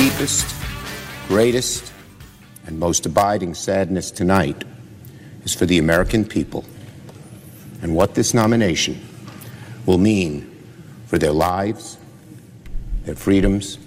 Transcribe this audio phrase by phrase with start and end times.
[0.00, 0.56] deepest,
[1.28, 1.92] greatest,
[2.66, 4.64] and most abiding sadness tonight
[5.44, 6.64] is for the American people
[7.82, 8.98] and what this nomination
[9.84, 10.50] will mean
[11.04, 11.98] for their lives,
[13.04, 13.78] their freedoms,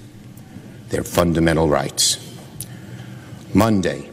[0.89, 2.19] their fundamental rights.
[3.51, 4.07] Monday,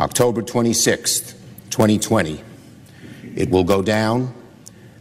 [0.00, 1.34] October 26th,
[1.68, 2.40] 2020,
[3.36, 4.32] it will go down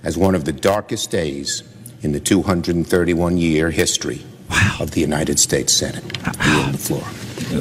[0.04, 1.64] as one of the darkest days
[2.02, 4.26] in the 231 year history
[4.80, 6.04] of the United States Senate.
[6.46, 7.04] You on the floor.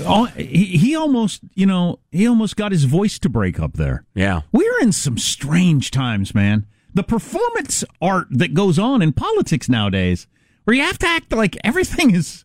[0.06, 4.04] Oh, he, he almost, you know, he almost got his voice to break up there.
[4.14, 4.42] Yeah.
[4.52, 6.66] We're in some strange times, man.
[6.94, 10.26] The performance art that goes on in politics nowadays,
[10.64, 12.44] where you have to act like everything is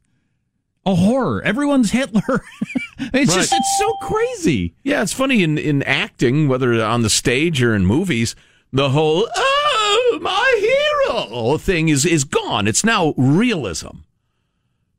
[0.85, 1.41] a horror.
[1.41, 2.43] Everyone's Hitler.
[2.99, 4.75] it's just, it's so crazy.
[4.83, 8.35] Yeah, it's funny in, in acting, whether on the stage or in movies,
[8.73, 12.67] the whole "oh my hero" thing is is gone.
[12.67, 13.97] It's now realism.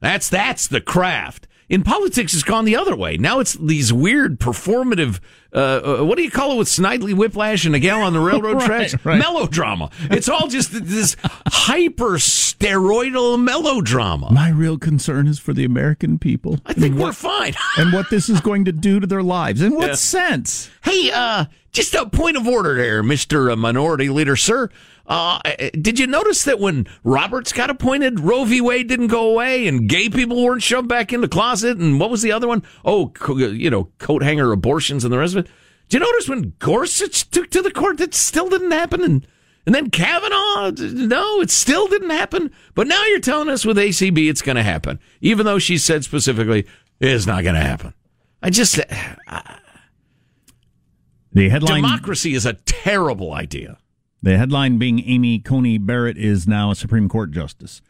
[0.02, 1.48] That's that's the craft.
[1.68, 3.16] In politics, it's gone the other way.
[3.16, 5.20] Now it's these weird performative.
[5.54, 8.20] Uh, uh, what do you call it with Snidely Whiplash and a gal on the
[8.20, 8.94] railroad Right, tracks?
[9.06, 9.18] right.
[9.18, 9.88] Melodrama.
[10.10, 14.30] It's all just this hyper steroidal melodrama.
[14.32, 16.58] My real concern is for the American people.
[16.66, 17.54] I think we're what, fine.
[17.78, 19.62] and what this is going to do to their lives.
[19.62, 19.94] In what Yeah.
[19.94, 20.70] sense?
[20.84, 23.56] Hey, uh, just a point of order there, Mr.
[23.58, 24.68] Minority Leader, sir.
[25.06, 25.40] Uh,
[25.72, 28.60] did you notice that when Roberts got appointed, Roe v.
[28.60, 31.78] Wade didn't go away and gay people weren't shoved back in the closet?
[31.78, 32.62] And what was the other one?
[32.84, 35.50] Oh, you know, coat hanger abortions and the rest of it.
[35.88, 39.02] Did you notice when Gorsuch took to the court that still didn't happen?
[39.02, 39.26] And,
[39.66, 42.50] and then Kavanaugh, no, it still didn't happen.
[42.74, 46.04] But now you're telling us with ACB it's going to happen, even though she said
[46.04, 46.66] specifically
[47.00, 47.94] it's not going to happen.
[48.42, 48.80] I just,
[51.32, 53.78] The headline democracy is a terrible idea.
[54.22, 57.80] the headline being Amy Coney Barrett is now a Supreme Court justice.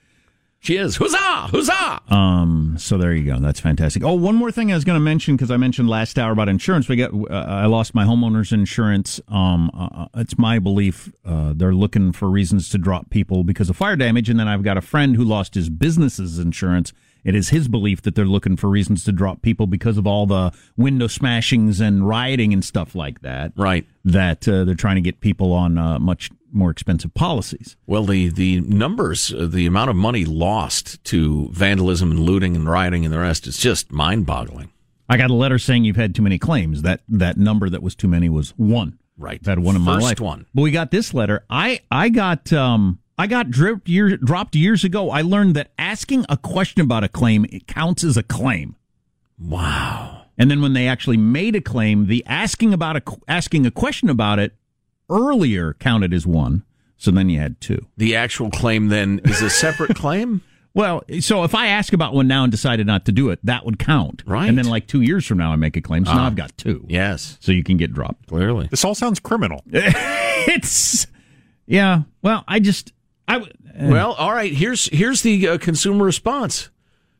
[0.60, 0.94] She is.
[0.96, 1.48] Huzzah!
[1.50, 2.00] Huzzah!
[2.14, 3.40] Um, so there you go.
[3.40, 4.04] That's fantastic.
[4.04, 6.48] Oh, one more thing I was going to mention because I mentioned last hour about
[6.48, 6.88] insurance.
[6.88, 7.12] We got.
[7.12, 9.20] Uh, I lost my homeowner's insurance.
[9.26, 13.76] Um, uh, it's my belief uh, they're looking for reasons to drop people because of
[13.76, 16.92] fire damage, and then I've got a friend who lost his business's insurance.
[17.24, 20.26] It is his belief that they're looking for reasons to drop people because of all
[20.26, 23.52] the window smashings and rioting and stuff like that.
[23.56, 23.86] Right.
[24.04, 27.76] That uh, they're trying to get people on uh, much more expensive policies.
[27.86, 32.68] Well, the the numbers, uh, the amount of money lost to vandalism and looting and
[32.68, 34.70] rioting and the rest is just mind boggling.
[35.08, 36.82] I got a letter saying you've had too many claims.
[36.82, 38.98] That that number that was too many was one.
[39.18, 39.44] Right.
[39.44, 40.20] Had one in my First life.
[40.20, 40.46] one.
[40.54, 41.44] But we got this letter.
[41.48, 45.10] I I got um I got dripped year, dropped years ago.
[45.10, 48.74] I learned that asking a question about a claim it counts as a claim.
[49.38, 50.24] Wow.
[50.36, 54.10] And then when they actually made a claim, the asking about a asking a question
[54.10, 54.56] about it
[55.08, 56.64] earlier counted as one.
[56.96, 57.86] So then you had two.
[57.96, 60.42] The actual claim then is a separate claim?
[60.74, 63.66] Well, so if I ask about one now and decided not to do it, that
[63.66, 64.22] would count.
[64.24, 64.48] Right.
[64.48, 66.06] And then like two years from now, I make a claim.
[66.06, 66.86] So now ah, I've got two.
[66.88, 67.36] Yes.
[67.40, 68.28] So you can get dropped.
[68.28, 68.68] Clearly.
[68.70, 69.62] This all sounds criminal.
[69.66, 71.06] it's,
[71.66, 72.04] yeah.
[72.22, 72.94] Well, I just,
[73.28, 74.52] I, w- uh, Well, all right.
[74.52, 76.70] Here's here's the uh, consumer response.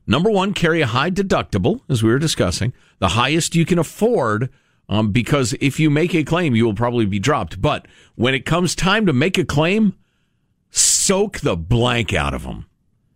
[0.07, 4.51] Number one, carry a high deductible, as we were discussing, the highest you can afford,
[4.89, 7.63] um, because if you make a claim, you will probably be dropped.
[7.63, 9.95] But when it comes time to make a claim,
[10.71, 12.67] soak the blank out of them.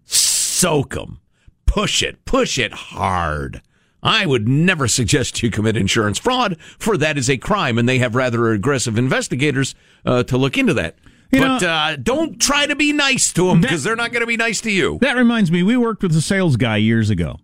[0.05, 1.21] Soak them.
[1.67, 2.25] Push it.
[2.25, 3.62] Push it hard.
[4.03, 7.99] I would never suggest you commit insurance fraud, for that is a crime, and they
[7.99, 9.75] have rather aggressive investigators
[10.05, 10.97] uh, to look into that.
[11.37, 14.23] You but know- uh, don't try to be nice to them because they're not going
[14.23, 14.99] to be nice to you.
[15.03, 17.38] That reminds me, we worked with a sales guy years ago,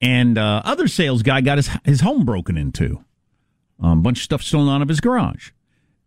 [0.00, 3.04] and uh, other sales guy got his his home broken into,
[3.82, 5.50] a um, bunch of stuff stolen out of his garage,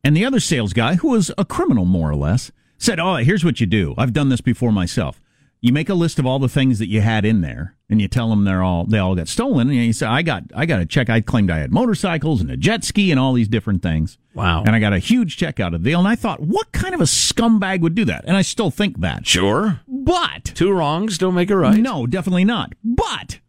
[0.04, 3.44] and the other sales guy, who was a criminal more or less, said, "Oh, here's
[3.44, 3.94] what you do.
[3.98, 5.22] I've done this before myself.
[5.61, 8.07] You make a list of all the things that you had in there, and you
[8.07, 10.79] tell them they're all they all got stolen, and you say, I got I got
[10.79, 11.09] a check.
[11.09, 14.17] I claimed I had motorcycles and a jet ski and all these different things.
[14.33, 14.63] Wow.
[14.63, 16.94] And I got a huge check out of the deal, and I thought, what kind
[16.95, 18.23] of a scumbag would do that?
[18.25, 19.81] And I still think that, Sure.
[19.88, 21.77] but." Two wrongs don't make a right.
[21.77, 22.73] No, definitely not.
[22.83, 23.39] But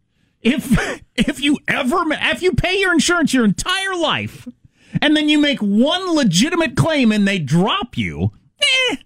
[0.41, 4.49] if if you ever if you pay your insurance your entire life
[5.01, 8.31] and then you make one legitimate claim and they drop you,
[8.89, 8.97] eh,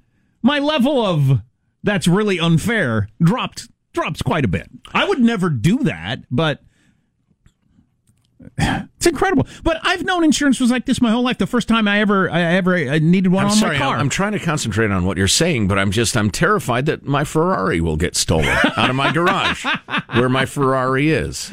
[0.41, 1.41] my level of
[1.85, 4.69] that's really unfair dropped drops quite a bit.
[4.93, 6.61] I would never do that, but
[8.57, 9.47] it's incredible.
[9.63, 11.37] But I've known insurance was like this my whole life.
[11.37, 13.79] The first time I ever I ever needed one I'm on sorry.
[13.79, 13.97] my car.
[13.97, 17.23] I'm trying to concentrate on what you're saying, but I'm just I'm terrified that my
[17.23, 18.45] Ferrari will get stolen
[18.77, 19.65] out of my garage,
[20.13, 21.51] where my Ferrari is.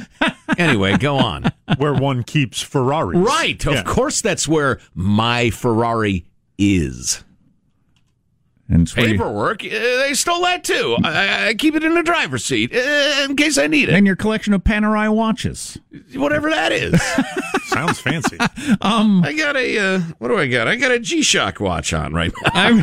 [0.58, 1.50] Anyway, go on.
[1.78, 3.18] Where one keeps Ferraris.
[3.18, 3.64] Right.
[3.66, 3.82] Of Yeah.
[3.84, 6.26] course, that's where my Ferrari
[6.58, 7.24] is.
[8.72, 9.64] And it's you- Paperwork.
[9.64, 10.96] Uh, they stole that too.
[11.04, 13.94] I, I keep it in the driver's seat uh, in case I need it.
[13.94, 15.78] and your collection of Panerai watches.
[16.14, 17.00] Whatever that is.
[17.64, 18.38] Sounds fancy.
[18.80, 20.66] Um, I got a uh, what do I got?
[20.68, 22.68] I got a G-Shock watch on right now.
[22.68, 22.82] you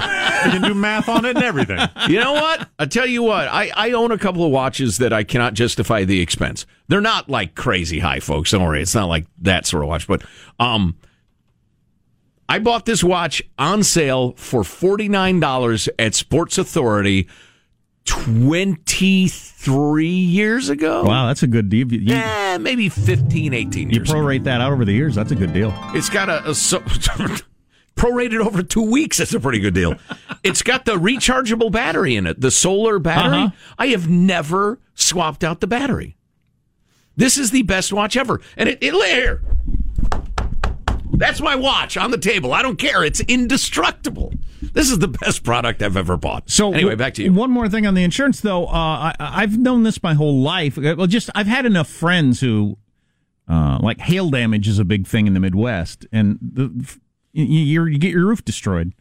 [0.52, 1.80] can do math on it and everything.
[2.08, 2.68] you know what?
[2.78, 3.48] I tell you what.
[3.48, 6.66] I, I own a couple of watches that I cannot justify the expense.
[6.88, 8.52] They're not like crazy high, folks.
[8.52, 8.82] Don't worry.
[8.82, 10.08] It's not like that sort of watch.
[10.08, 10.24] But
[10.60, 10.96] um,
[12.50, 17.30] I bought this watch on sale for forty nine dollars at Sports Authority
[18.06, 21.04] twenty three years ago.
[21.04, 21.92] Wow, that's a good deal.
[21.94, 24.10] You, Eh, maybe 15, 18 you years.
[24.10, 24.20] ago.
[24.20, 25.16] prorate that out over the years.
[25.16, 25.74] That's a good deal.
[25.94, 26.80] It's got a, a so,
[27.96, 29.18] prorated over two weeks.
[29.18, 29.96] That's a pretty good deal.
[30.44, 33.44] it's got the rechargeable battery in it, the solar battery.
[33.44, 33.56] Uh-huh.
[33.78, 36.16] I have never swapped out the battery.
[37.16, 39.42] This is the best watch ever, and it, it here.
[41.20, 42.54] That's my watch on the table.
[42.54, 43.04] I don't care.
[43.04, 44.34] It's indestructible.
[44.62, 46.50] This is the best product I've ever bought.
[46.50, 47.34] So anyway, back to you.
[47.34, 48.66] One more thing on the insurance, though.
[48.68, 50.78] Uh, I, I've known this my whole life.
[50.78, 52.78] Uh, Well, just I've had enough friends who,
[53.50, 56.98] uh, like hail damage is a big thing in the Midwest, and the,
[57.34, 58.94] you, you, you get your roof destroyed.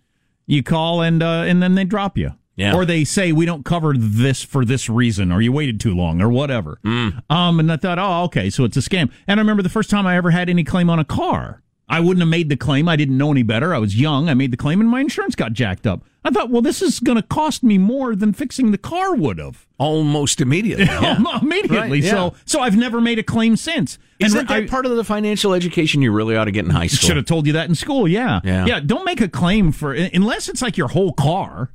[0.47, 2.32] You call and uh, and then they drop you.
[2.56, 2.75] Yeah.
[2.75, 6.21] Or they say we don't cover this for this reason, or you waited too long,
[6.21, 6.81] or whatever.
[6.85, 7.23] Mm.
[7.31, 9.12] Um, and I thought, oh, okay, so it's a scam.
[9.28, 11.62] And I remember the first time I ever had any claim on a car.
[11.88, 12.88] I wouldn't have made the claim.
[12.88, 13.75] I didn't know any better.
[13.75, 14.28] I was young.
[14.28, 16.02] I made the claim, and my insurance got jacked up.
[16.25, 19.38] I thought, well, this is going to cost me more than fixing the car would
[19.38, 20.85] have Almost immediately.
[20.88, 21.38] Yeah.
[21.40, 21.78] immediately.
[21.78, 22.11] Right, yeah.
[22.11, 23.99] So, so I've never made a claim since.
[24.18, 26.88] Isn't I, that part of the financial education you really ought to get in high
[26.88, 27.07] school?
[27.07, 28.07] should have told you that in school.
[28.07, 28.40] Yeah.
[28.45, 28.66] Yeah.
[28.66, 28.80] Yeah.
[28.80, 31.71] Don't make a claim for unless it's like your whole car.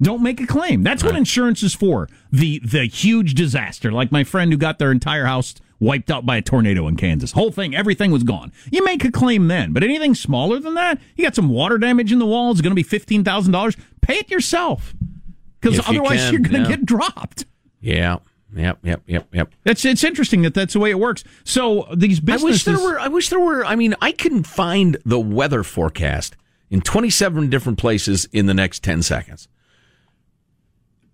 [0.00, 0.82] Don't make a claim.
[0.82, 2.08] That's what insurance is for.
[2.32, 6.36] The the huge disaster, like my friend who got their entire house wiped out by
[6.36, 7.32] a tornado in Kansas.
[7.32, 8.52] Whole thing, everything was gone.
[8.70, 12.12] You make a claim then, but anything smaller than that, you got some water damage
[12.12, 13.76] in the walls, it's going to be fifteen thousand dollars.
[14.00, 14.94] Pay it yourself,
[15.60, 16.76] because you otherwise can, you're going to yeah.
[16.76, 17.44] get dropped.
[17.80, 18.18] Yeah.
[18.54, 18.78] Yep.
[18.82, 19.02] Yep.
[19.06, 19.28] Yep.
[19.32, 19.54] Yep.
[19.64, 21.24] That's it's interesting that that's the way it works.
[21.44, 22.66] So these I businesses.
[22.66, 23.00] wish there were.
[23.00, 23.64] I wish there were.
[23.64, 26.36] I mean, I can find the weather forecast
[26.70, 29.48] in 27 different places in the next 10 seconds.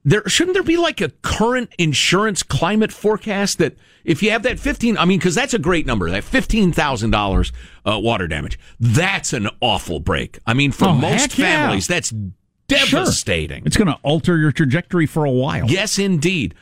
[0.05, 4.59] There shouldn't there be like a current insurance climate forecast that if you have that
[4.59, 7.52] 15, I mean, because that's a great number, that $15000 uh, dollars
[7.85, 8.59] water damage.
[8.81, 10.38] That's an awful break.
[10.47, 11.45] I mean, for Oh, most heck yeah.
[11.67, 13.00] families, that's Sure.
[13.00, 13.64] devastating.
[13.67, 15.71] It's going to alter your trajectory for a while.
[15.71, 16.55] Yes, indeed.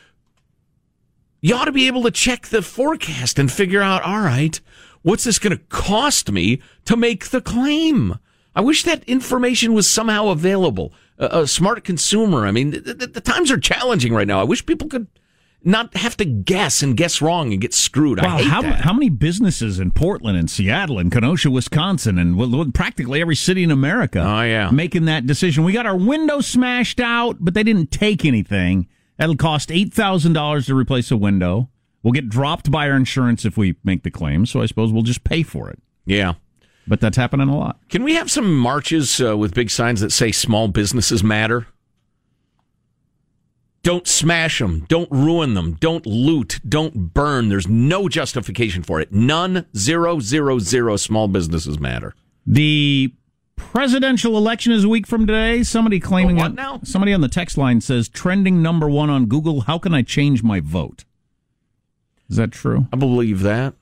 [1.40, 4.61] You ought to be able to check the forecast and figure out, all right,
[5.02, 8.19] what's this going to cost me to make the claim?
[8.55, 10.93] I wish that information was somehow available.
[11.19, 12.47] A, a smart consumer.
[12.47, 14.41] I mean, the, the, the times are challenging right now.
[14.41, 15.07] I wish people could
[15.65, 18.21] not have to guess and guess wrong and get screwed.
[18.21, 18.81] I Wow, how, that.
[18.83, 23.65] how many businesses in Portland and Seattle and Kenosha, Wisconsin, and well, practically every city
[23.65, 24.71] in America Oh, yeah.
[24.71, 25.65] making that decision?
[25.65, 28.87] We got our window smashed out, but they didn't take anything.
[29.17, 31.71] That'll cost $8,000 to replace a window.
[32.03, 35.03] We'll get dropped by our insurance if we make the claim, so I suppose we'll
[35.03, 35.81] just pay for it.
[36.05, 36.35] yeah.
[36.88, 37.78] But that's happening a lot.
[37.88, 41.66] Can we have some marches uh, with big signs that say small businesses matter?
[43.83, 44.85] Don't smash them.
[44.88, 45.76] Don't ruin them.
[45.81, 46.59] Don't loot.
[46.69, 47.49] Don't burn.
[47.49, 49.12] There's no justification for it.
[49.12, 49.66] None.
[49.76, 50.97] Zero, zero, zero.
[50.97, 52.14] Small businesses matter.
[52.47, 53.12] The
[53.55, 55.62] presidential election is a week from today.
[55.62, 56.81] Somebody claiming Oh, what now?
[56.83, 59.62] somebody on the text line says trending number one on Google.
[59.62, 61.05] How can I change my vote?
[62.28, 62.88] Is that true?
[62.93, 63.75] I believe that.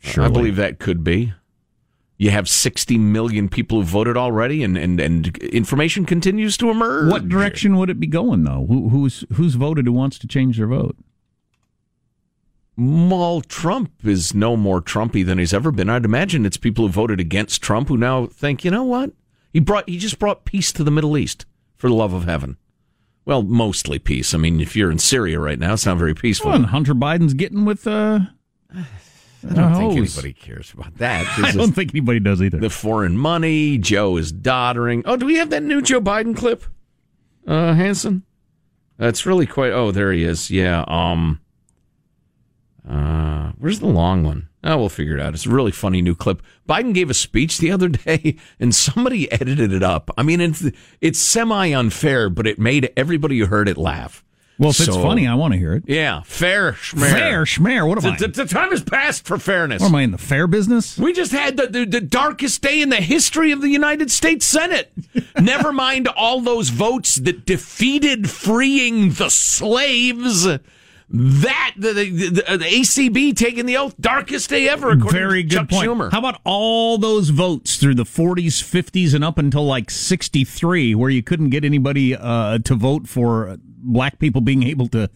[0.00, 0.24] Sure.
[0.24, 1.32] I believe that could be.
[2.18, 7.10] You have 60 million people who voted already, and, and, and information continues to emerge.
[7.10, 8.64] What direction would it be going though?
[8.68, 10.96] Who, who's who's voted who wants to change their vote?
[12.76, 15.90] Well, Trump is no more Trumpy than he's ever been.
[15.90, 19.12] I'd imagine it's people who voted against Trump who now think, you know what?
[19.52, 21.44] He brought he just brought peace to the Middle East
[21.76, 22.56] for the love of heaven.
[23.24, 24.34] Well, mostly peace.
[24.34, 26.48] I mean, if you're in Syria right now, it's not very peaceful.
[26.48, 28.20] Well, and Hunter Biden's getting with uh
[29.48, 31.26] I don't think anybody cares about that.
[31.44, 32.58] I don't think anybody does either.
[32.58, 33.78] the foreign money.
[33.78, 35.02] Joe is doddering.
[35.04, 36.64] Oh, do we have that new Joe Biden clip?
[37.46, 38.22] Uh, Hanson?
[38.98, 39.72] That's really quite.
[39.72, 40.50] Oh, there he is.
[40.50, 40.84] Yeah.
[40.86, 41.40] Um.
[42.88, 44.48] Uh, where's the long one?
[44.64, 45.34] Oh, we'll figure it out.
[45.34, 46.42] It's a really funny new clip.
[46.68, 50.10] Biden gave a speech the other day, and somebody edited it up.
[50.16, 50.64] I mean, it's
[51.00, 54.24] it's semi unfair, but it made everybody who heard it laugh.
[54.62, 55.84] Well, if it's funny, I want to hear it.
[55.86, 57.10] Yeah, fair, schmear.
[57.10, 57.88] Fair schmear.
[57.88, 58.16] What am I?
[58.16, 59.82] The, the, the time has passed for fairness.
[59.82, 60.96] What am I in the fair business?
[60.96, 64.46] We just had the, the, the darkest day in the history of the United States
[64.46, 64.92] Senate.
[65.40, 70.46] Never mind all those votes that defeated freeing the slaves.
[71.14, 74.92] That the, the, the, the ACB taking the oath, darkest day ever.
[74.92, 75.90] According Very to good Chuck point.
[75.90, 76.10] Schumer.
[76.10, 81.10] How about all those votes through the 40s, 50s, and up until like 63, where
[81.10, 85.10] you couldn't get anybody uh, to vote for black people being able to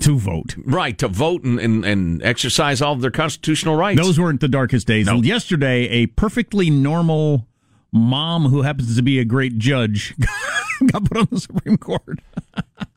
[0.00, 0.56] to vote?
[0.64, 4.00] right to vote and, and, and exercise all of their constitutional rights.
[4.00, 5.08] Those weren't the darkest days.
[5.08, 7.46] Yesterday, a perfectly normal
[7.92, 10.16] mom who happens to be a great judge
[10.86, 12.18] got put on the Supreme Court.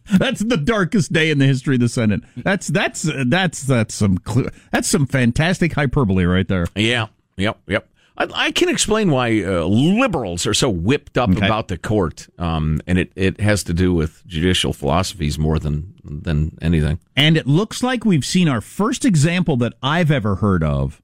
[0.18, 2.22] that's the darkest day in the history of the Senate.
[2.36, 6.66] That's that's that's that's some cl- that's some fantastic hyperbole right there.
[6.74, 7.06] Yeah.
[7.36, 7.58] Yep.
[7.66, 7.88] Yep.
[8.18, 11.46] I, I can explain why uh, liberals are so whipped up Okay.
[11.46, 15.94] about the court, um, and it, it has to do with judicial philosophies more than
[16.04, 16.98] than anything.
[17.16, 21.00] And it looks like we've seen our first example that I've ever heard of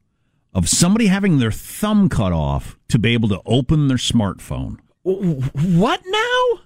[0.52, 4.78] of somebody having their thumb cut off to be able to open their smartphone.
[5.02, 6.60] What now?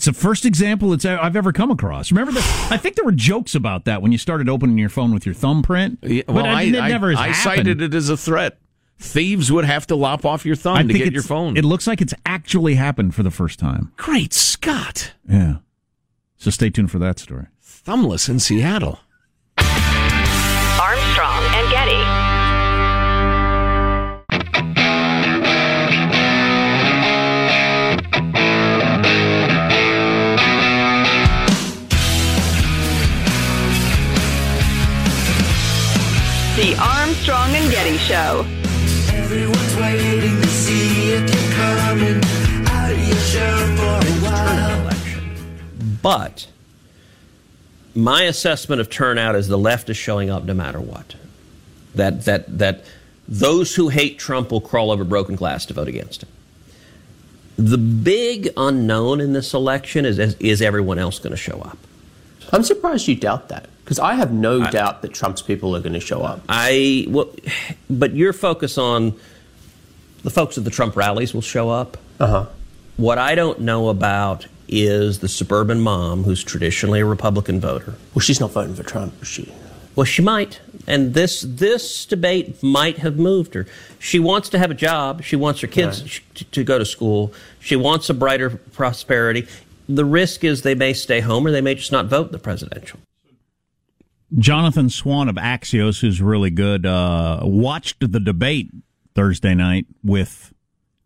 [0.00, 2.10] It's the first example it's I've ever come across.
[2.10, 2.68] Remember that?
[2.72, 5.34] I think there were jokes about that when you started opening your phone with your
[5.34, 5.98] thumbprint.
[6.00, 7.66] Yeah, but well, I, I, it I, never has I happened.
[7.66, 8.58] cited it as a threat.
[8.98, 11.54] Thieves would have to lop off your thumb I to get your phone.
[11.58, 13.92] It looks like it's actually happened for the first time.
[13.98, 15.12] Great Scott!
[15.28, 15.56] Yeah.
[16.38, 17.48] So stay tuned for that story.
[17.62, 19.00] Thumbless in Seattle.
[19.58, 22.09] Armstrong and Getty.
[37.20, 38.46] Armstrong and Getty Show.
[39.12, 42.16] Everyone's waiting to see if you're coming
[42.66, 44.90] out of your shell for a while.
[46.00, 46.48] But
[47.94, 51.14] my assessment of turnout is the left is showing up no matter what.
[51.94, 52.86] That that that
[53.28, 56.30] those who hate Trump will crawl over broken glass to vote against him.
[57.58, 61.76] The big unknown in this election is is, is everyone else going to show up?
[62.50, 65.94] I'm surprised you doubt that because I have no doubt that Trump's people are going
[65.94, 66.42] to show up.
[66.48, 67.28] I well,
[67.90, 69.16] but your focus on
[70.22, 71.96] the folks at the Trump rallies will show up.
[72.20, 72.46] Uh huh.
[72.98, 77.96] What I don't know about is the suburban mom who's traditionally a Republican voter.
[78.14, 79.52] Well, she's not voting for Trump, is she?
[79.96, 83.66] Well, she might, and this this debate might have moved her.
[83.98, 85.24] She wants to have a job.
[85.24, 87.34] She wants her kids to, to go to school.
[87.58, 89.48] She wants a brighter prosperity.
[89.88, 93.00] The risk is they may stay home or they may just not vote the presidential.
[94.38, 98.70] Jonathan Swan of Axios, who's really good, uh, watched the debate
[99.14, 100.52] Thursday night with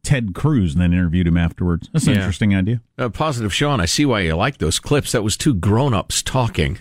[0.03, 1.89] Ted Cruz and then interviewed him afterwards.
[1.93, 2.19] That's an Yeah.
[2.21, 2.81] interesting idea.
[2.99, 3.81] Uh, positive, Sean.
[3.81, 5.13] I see why you like those clips.
[5.13, 6.79] That was two grown-ups talking.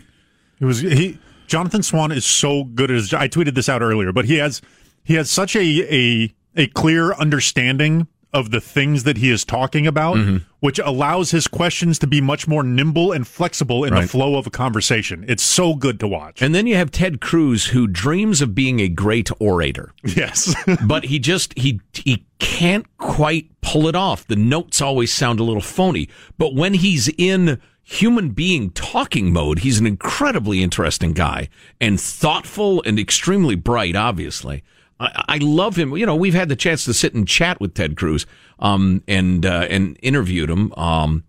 [0.59, 1.17] It was he.
[1.47, 3.13] Jonathan Swan is so good at his.
[3.13, 4.61] I tweeted this out earlier, but he has
[5.03, 5.61] he has such a
[5.93, 10.37] a a clear understanding of the things that he is talking about, Mm-hmm.
[10.59, 14.47] which allows his questions to be much more nimble and flexible in the flow of
[14.47, 15.23] a conversation.
[15.27, 16.41] It's so good to watch.
[16.41, 19.93] And then you have Ted Cruz, who dreams of being a great orator.
[20.03, 20.55] Yes.
[20.87, 24.25] but he just he he can't quite pull it off.
[24.27, 26.09] The notes always sound a little phony.
[26.37, 31.49] But when he's in human being talking mode, he's an incredibly interesting guy
[31.81, 33.95] and thoughtful and extremely bright.
[33.95, 34.63] Obviously,
[34.99, 35.95] I, I love him.
[35.97, 38.25] You know, we've had the chance to sit and chat with Ted Cruz,
[38.59, 40.73] um, and uh, and interviewed him.
[40.73, 41.23] Um,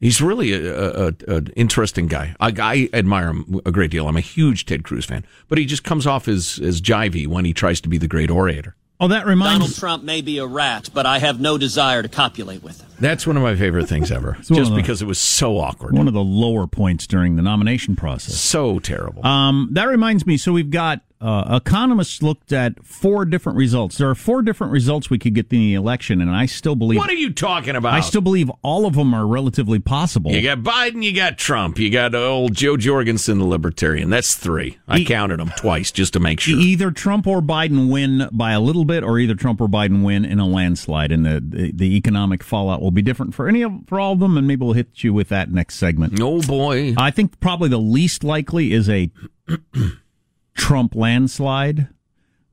[0.00, 2.34] He's really a, a, a interesting guy.
[2.40, 4.08] I, I admire him a great deal.
[4.08, 7.44] I'm a huge Ted Cruz fan, but he just comes off as as jivey when
[7.44, 8.74] he tries to be the great orator.
[8.98, 12.08] Oh, that reminds Donald Trump may be a rat, but I have no desire to
[12.08, 12.88] copulate with him.
[12.98, 16.08] That's one of my favorite things ever, just the- because it was so awkward, one
[16.08, 18.34] of the lower points during the nomination process.
[18.40, 19.24] so terrible.
[19.24, 20.36] Um, that reminds me.
[20.36, 23.96] So we've got uh, economists looked at four different results.
[23.98, 26.98] There are four different results we could get in the election, and I still believe.
[26.98, 27.94] what are you talking about?
[27.94, 30.32] I still believe all of them are relatively possible.
[30.32, 34.10] You got Biden, you got Trump, you got old Jo Jorgensen, the Libertarian.
[34.10, 34.78] That's three.
[34.88, 36.58] I E- counted them twice just to make sure.
[36.58, 40.24] Either Trump or Biden win by a little bit, or either Trump or Biden win
[40.24, 43.72] in a landslide, and the, the, the economic fallout will be different for any of
[43.86, 44.36] for all of them.
[44.36, 46.20] And maybe we'll hit you with that next segment.
[46.20, 49.10] Oh boy, I think probably the least likely is a
[50.54, 51.88] Trump landslide.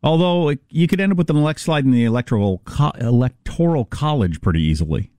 [0.01, 3.85] Although it, you could end up with an elect slide in the electoral co- electoral
[3.85, 5.11] college pretty easily,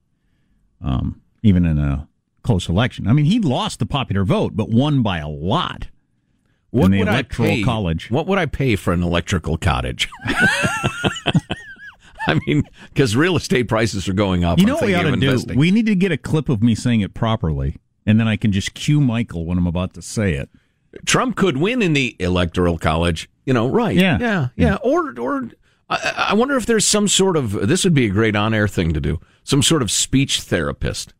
[0.83, 2.07] um, even in a
[2.41, 3.07] close election.
[3.07, 5.87] I mean, he lost the popular vote, but won by a lot
[6.71, 7.63] what in the would I pay?
[7.63, 8.09] college.
[8.09, 10.09] What would I pay for an electrical cottage?
[12.27, 14.59] I mean, because real estate prices are going up.
[14.59, 15.53] You know what we ought to of do?
[15.55, 18.51] We need to get a clip of me saying it properly, and then I can
[18.51, 20.49] just cue Michael when I'm about to say it.
[21.05, 23.29] Trump could win in the electoral college.
[23.45, 23.95] You know, right?
[23.95, 24.17] Yeah.
[24.19, 24.75] yeah, yeah.
[24.83, 25.49] Or, or
[25.89, 28.93] I, I wonder if there's some sort of this would be a great on-air thing
[28.93, 29.19] to do.
[29.43, 31.13] Some sort of speech therapist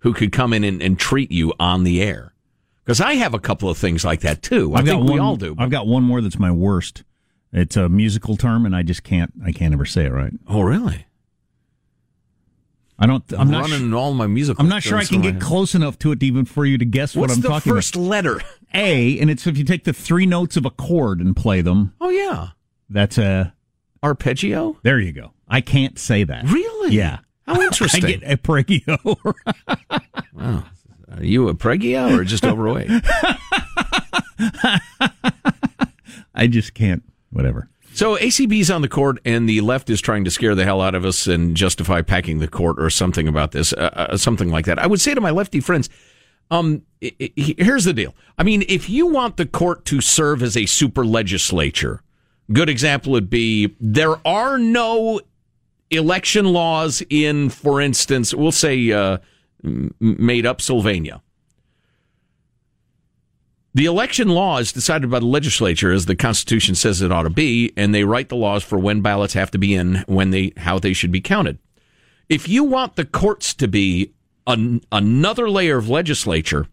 [0.00, 2.34] who could come in and, and treat you on the air.
[2.84, 4.74] Because I have a couple of things like that too.
[4.74, 5.56] I I've think got we all do.
[5.58, 7.02] I've got one more that's my worst.
[7.50, 9.32] It's a musical term, and I just can't.
[9.44, 10.32] I can't ever say it right.
[10.48, 11.06] oh, really?
[12.98, 13.24] I don't.
[13.32, 13.62] I'm, I'm, not.
[13.62, 14.62] running su- all my musical.
[14.62, 17.16] I'm not sure I can get close enough to it even for you to guess
[17.16, 18.04] What's what I'm the talking first about.
[18.06, 18.40] letter?
[18.74, 21.94] A, and it's if you take the three notes of a chord and play them.
[22.00, 22.48] Oh yeah,
[22.90, 23.54] That's a.
[24.02, 24.78] arpeggio.
[24.82, 25.32] There you go.
[25.48, 26.44] I can't say that.
[26.48, 26.94] Really?
[26.94, 27.18] Yeah.
[27.46, 28.04] How interesting.
[28.04, 29.16] I get a pregio.
[31.16, 32.90] Are you a pregio or just overweight?
[36.34, 37.02] I just can't.
[37.30, 37.68] Whatever.
[37.94, 40.96] So ACB's on the court, and the left is trying to scare the hell out
[40.96, 44.64] of us and justify packing the court or something about this, uh, uh, something like
[44.66, 44.80] that.
[44.80, 45.88] I would say to my lefty friends,
[46.50, 48.14] um, here's the deal.
[48.38, 52.02] I mean, if you want the court to serve as a super legislature,
[52.52, 55.20] good example would be there are no
[55.90, 59.18] election laws in, for instance, we'll say uh,
[60.00, 61.22] made up Sylvania.
[63.76, 67.30] The election law is decided by the legislature as the Constitution says it ought to
[67.30, 70.52] be, and they write the laws for when ballots have to be in, when they
[70.56, 71.58] how they should be counted.
[72.28, 74.12] If you want the courts to be
[74.46, 76.66] an, another layer of legislature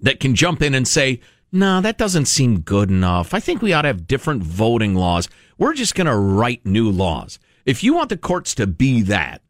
[0.00, 3.34] that can jump in and say, "No, that doesn't seem good enough.
[3.34, 5.28] I think we ought to have different voting laws.
[5.58, 9.42] We're just going to write new laws." If you want the courts to be that,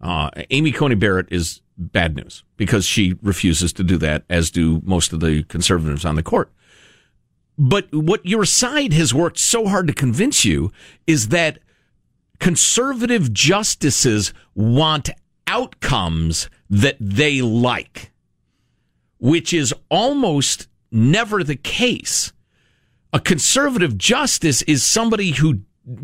[0.00, 4.80] uh, Amy Coney Barrett is bad news because she refuses to do that, as do
[4.84, 6.50] most of the conservatives on the court.
[7.58, 10.70] But what your side has worked so hard to convince you
[11.06, 11.58] is that
[12.38, 15.10] conservative justices want
[15.46, 18.12] outcomes that they like,
[19.18, 22.32] which is almost never the case.
[23.12, 25.60] A conservative justice is somebody who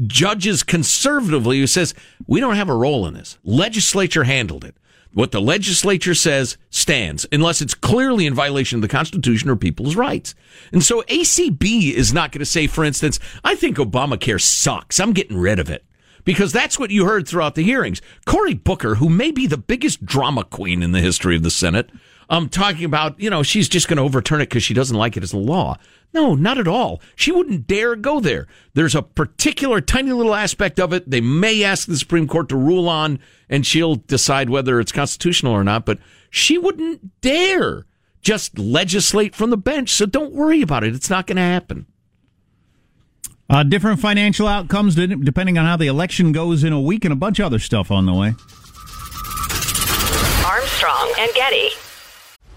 [0.06, 1.94] judges conservatively who says,
[2.26, 3.38] we don't have a role in this.
[3.44, 4.76] Legislature handled it.
[5.12, 9.94] What the legislature says stands unless it's clearly in violation of the Constitution or people's
[9.94, 10.34] rights.
[10.72, 14.98] And so ACB is not going to say, for instance, I think Obamacare sucks.
[14.98, 15.84] I'm getting rid of it.
[16.24, 18.00] Because that's what you heard throughout the hearings.
[18.24, 21.90] Cory Booker, who may be the biggest drama queen in the history of the Senate,
[22.30, 25.16] um, talking about, you know, she's just going to overturn it because she doesn't like
[25.16, 25.76] it as a law.
[26.14, 27.02] No, not at all.
[27.16, 28.46] She wouldn't dare go there.
[28.74, 32.56] There's a particular tiny little aspect of it they may ask the Supreme Court to
[32.56, 35.98] rule on, and she'll decide whether it's constitutional or not, but
[36.30, 37.84] she wouldn't dare
[38.22, 39.90] just legislate from the bench.
[39.90, 40.94] So don't worry about it.
[40.94, 41.86] It's not going to happen.
[43.50, 47.16] Uh, different financial outcomes depending on how the election goes in a week, and a
[47.16, 48.34] bunch of other stuff on the way.
[50.46, 51.70] Armstrong and Getty.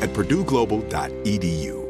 [0.00, 1.89] at purdueglobal.edu.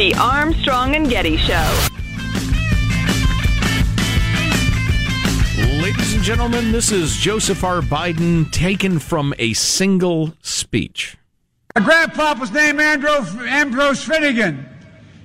[0.00, 1.88] The Armstrong and Getty Show.
[5.82, 7.82] Ladies and gentlemen, this is Joseph R.
[7.82, 11.18] Biden taken from a single speech.
[11.74, 14.66] My grandpa was named Andro, Ambrose Finnegan.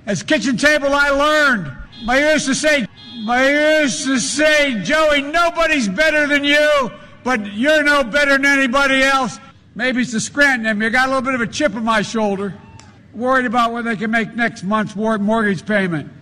[0.04, 1.74] At his kitchen table, I learned.
[2.04, 2.86] My used to say,
[3.26, 6.90] I used to say, Joey, nobody's better than you,
[7.24, 9.38] but you're no better than anybody else.
[9.74, 10.84] Maybe it's the Scranton in me.
[10.84, 12.52] I got a little bit of a chip on my shoulder.
[13.16, 16.12] Worried about whether they can make next month's mortgage payment.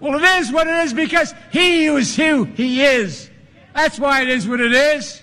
[0.00, 3.30] Well, it is what it is because he is who he is.
[3.74, 5.22] That's why it is what it is.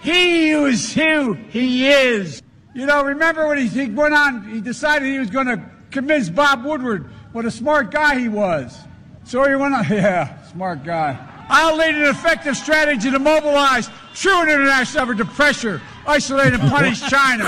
[0.00, 2.42] He is who he is.
[2.74, 6.30] You know, remember when he, he went on, he decided he was going to convince
[6.30, 8.78] Bob Woodward what a smart guy he was.
[9.24, 11.18] So he went on, yeah, smart guy.
[11.48, 17.00] I'll lead an effective strategy to mobilize true international effort to pressure, isolate, and punish
[17.10, 17.44] China.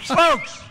[0.00, 0.62] Folks,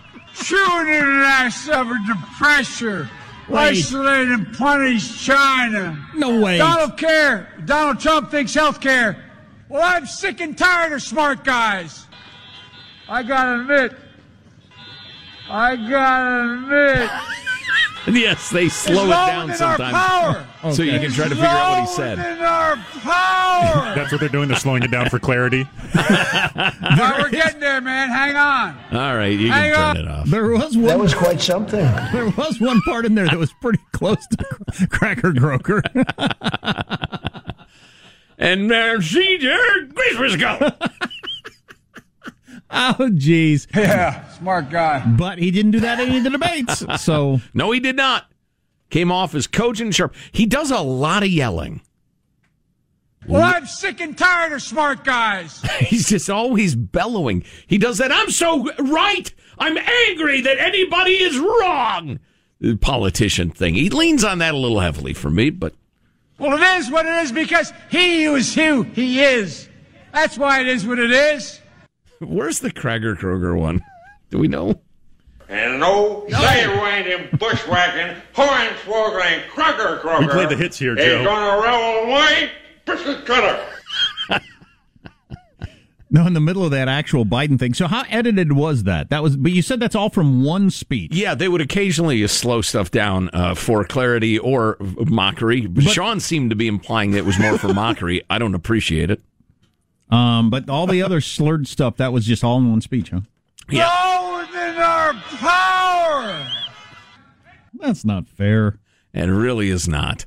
[0.44, 3.10] true international effort to pressure,
[3.50, 3.58] Wait.
[3.60, 6.08] isolate, and punish China.
[6.16, 6.58] No way.
[6.58, 7.54] Donald care.
[7.66, 9.24] Donald Trump thinks health care.
[9.70, 12.06] Well, I'm sick and tired of smart guys.
[13.10, 13.94] I gotta admit,
[15.50, 17.10] I gotta admit.
[18.08, 19.94] Yes, they slow it down low our sometimes.
[19.98, 20.48] power.
[20.74, 22.20] So you can try to figure out what he said.
[22.42, 23.96] our power.
[23.96, 24.48] That's what they're doing.
[24.48, 25.68] They're slowing it down for clarity.
[25.94, 28.08] All right, we're getting there, man.
[28.10, 28.78] Hang on.
[28.98, 30.14] All right, you Hang can turn on.
[30.14, 30.28] it off.
[30.28, 30.86] There was one.
[30.88, 31.86] That was quite something.
[32.14, 35.82] There was one part in there that was pretty close to Cracker Croker.
[38.40, 40.72] And uh, see there, Christmas go.
[42.72, 43.68] oh, jeez.
[43.76, 45.06] Yeah, smart guy.
[45.06, 46.84] But he didn't do that in any of the debates.
[47.00, 48.26] So no, he did not.
[48.90, 50.16] Came off as cogent and sharp.
[50.32, 51.82] He does a lot of yelling.
[53.28, 55.62] Well, I'm sick and tired of smart guys.
[55.80, 57.44] He's just always bellowing.
[57.68, 58.12] He does that.
[58.12, 59.34] I'm so right.
[59.60, 62.20] I'm angry that anybody is wrong.
[62.62, 63.76] The politician thing.
[63.76, 65.74] He leans on that a little heavily for me, but
[66.40, 69.68] Well, it is what it is because he is who he is.
[70.14, 71.62] That's why it is what it is.
[72.20, 73.82] Where's the Krager Kroger one?
[74.30, 74.80] Do we know?
[75.50, 80.20] And no, say winding, bushwhacking, hornswoggling, Kroger Kroger.
[80.20, 81.24] We play the hits here, is Joe.
[81.24, 82.52] gonna roll away,
[82.86, 83.66] biscuit cutter.
[86.10, 87.74] No, in the middle of that actual Biden thing.
[87.74, 89.10] So how edited was that?
[89.10, 91.14] That was, but you said that's all from one speech.
[91.14, 95.68] Yeah, they would occasionally slow stuff down uh, for clarity or mockery.
[95.82, 98.24] Sean seemed to be implying that it was more for mockery.
[98.30, 99.22] I don't appreciate it.
[100.10, 103.22] Um, but all the other slurred stuff that was just all in one speech, huh?
[103.68, 106.48] Go within our power.
[107.74, 108.80] That's not fair.
[109.14, 110.26] And really is not.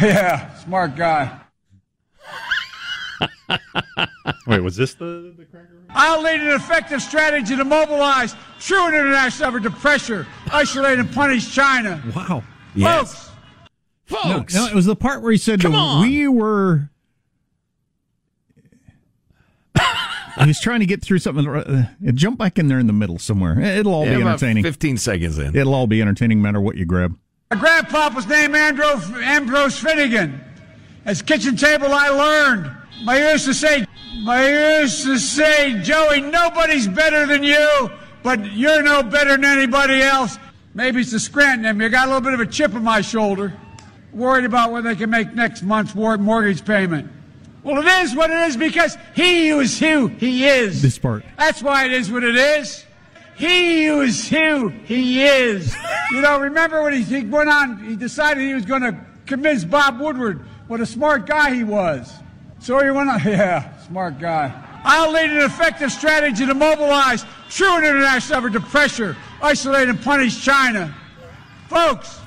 [0.00, 1.40] Yeah, smart guy.
[4.46, 5.78] Wait, was this the, the cracker?
[5.90, 11.52] I'll lead an effective strategy to mobilize true international effort to pressure, isolate, and punish
[11.52, 12.02] China.
[12.14, 12.44] Wow.
[12.78, 13.30] Folks,
[14.04, 14.54] Folks.
[14.54, 16.02] No, no, it was the part where he said Come on.
[16.02, 16.90] we were.
[20.40, 21.46] he was trying to get through something.
[21.48, 23.60] Uh, jump back in there in the middle somewhere.
[23.60, 24.62] It'll all Yeah, be about entertaining.
[24.64, 25.56] 15 seconds in.
[25.56, 27.16] It'll all be entertaining, no matter what you grab.
[27.50, 30.40] my grandpop was named Andro, Ambrose Finnegan.
[31.04, 32.70] As kitchen table, I learned.
[33.04, 33.84] My used to say,
[34.22, 37.90] my used to say, Joey, nobody's better than you,
[38.22, 40.36] but you're no better than anybody else.
[40.74, 41.86] Maybe it's the Scranton in me.
[41.86, 43.52] I got a little bit of a chip on my shoulder.
[44.12, 47.10] Worried about whether they can make next month's war- mortgage payment.
[47.62, 50.80] Well, it is what it is because he is who he is.
[50.80, 51.24] This part.
[51.36, 52.84] That's why it is what it is.
[53.36, 55.76] He is who he is.
[56.10, 59.64] You know, remember when he, he went on, he decided he was going to convince
[59.64, 62.12] Bob Woodward what a smart guy he was.
[62.58, 64.52] So he went on, yeah, smart guy.
[64.84, 70.44] I'll lead an effective strategy to mobilize true international effort to pressure, isolate, and punish
[70.44, 70.94] China.
[71.68, 72.20] Folks,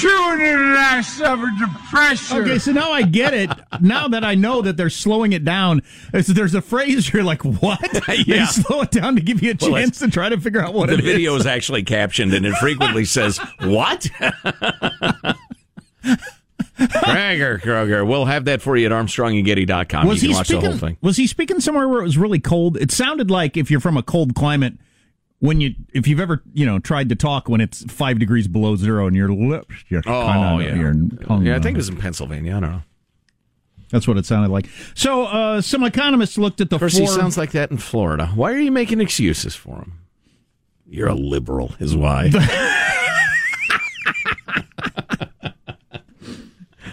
[0.00, 2.38] true international effort to depression.
[2.38, 3.50] Okay, so now I get it.
[3.80, 7.44] now that I know that they're slowing it down, there's, there's a phrase you're like,
[7.44, 7.80] what?
[8.06, 10.74] They slow it down to give you a Well, chance to try to figure out
[10.74, 11.04] what the it is.
[11.06, 14.08] video is actually captioned and it frequently says, What?
[16.78, 18.06] Krager Kroger.
[18.06, 20.06] We'll have that for you at armstrongandgetty.com.
[20.06, 20.62] Was you can he watch speaking?
[20.64, 20.96] the whole thing.
[21.00, 22.76] Was he speaking somewhere where it was really cold?
[22.76, 24.74] It sounded like if you're from a cold climate,
[25.42, 28.76] when you if you've ever you know tried to talk when it's five degrees below
[28.76, 30.74] zero and your lips just Oh, kind of yeah.
[30.80, 30.92] your
[31.26, 31.44] tongue.
[31.44, 32.56] Yeah, I think it was in Pennsylvania.
[32.56, 32.82] I don't know.
[33.90, 34.68] that's what it sounded like.
[34.94, 37.02] So uh, some economists looked at the Of course, four.
[37.02, 38.26] he sounds like that in Florida.
[38.34, 39.98] Why are you making excuses for him?
[40.88, 42.30] You're a liberal, is why.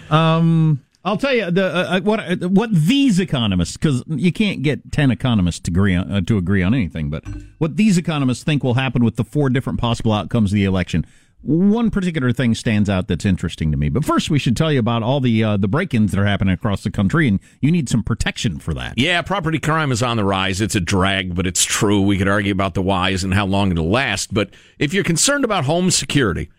[0.10, 4.62] Um, I'll tell you the uh, uh, what uh, what these economists because you can't
[4.62, 7.24] get ten economists to agree on, uh, to agree on anything, but
[7.58, 11.06] what these economists think will happen with the four different possible outcomes of the election.
[11.42, 13.88] One particular thing stands out that's interesting to me.
[13.88, 16.54] But first, we should tell you about all the uh, the break-ins that are happening
[16.54, 18.94] across the country, and you need some protection for that.
[18.98, 20.62] Yeah, property crime is on the rise.
[20.62, 22.02] It's a drag, but it's true.
[22.02, 24.34] We could argue about the whys and how long it'll last.
[24.34, 26.50] But if you're concerned about home security,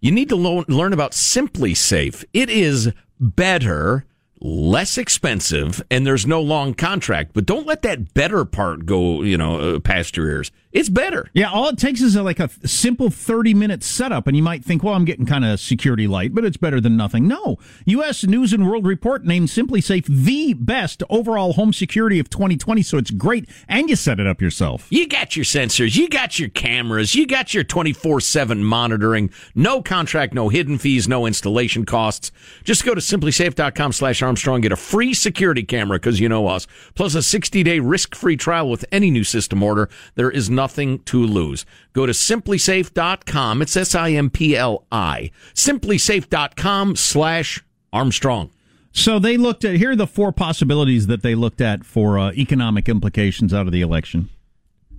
[0.00, 2.22] you need to lo- learn about SimpliSafe.
[2.34, 4.04] It is better,
[4.40, 7.32] less expensive, and there's no long contract.
[7.32, 10.50] But don't let that better part go, you know, uh, past your ears.
[10.76, 11.30] It's better.
[11.32, 14.62] Yeah, all it takes is a, like a simple 30 minute setup, and you might
[14.62, 17.26] think, well, I'm getting kind of security light, but it's better than nothing.
[17.26, 17.56] No.
[17.86, 18.24] U.S.
[18.24, 23.10] News and World Report named SimpliSafe the best overall home security of 2020, so it's
[23.10, 24.86] great, and you set it up yourself.
[24.90, 29.80] You got your sensors, you got your cameras, you got your 24 7 monitoring, no
[29.80, 32.30] contract, no hidden fees, no installation costs.
[32.64, 36.66] Just go to simplisafe.com slash Armstrong, get a free security camera because you know us,
[36.94, 39.88] plus a 60 day risk free trial with any new system order.
[40.16, 41.64] There is nothing to lose.
[41.92, 43.62] Go to simplisafe.com.
[43.62, 45.30] It's S I M P L I.
[45.54, 48.50] Simplisafe.com slash Armstrong.
[48.92, 52.32] So they looked at, here are the four possibilities that they looked at for uh,
[52.32, 54.30] economic implications out of the election.